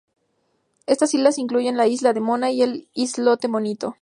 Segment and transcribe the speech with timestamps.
[0.87, 3.97] Estas islas incluyen la Isla de Mona y el Islote Monito.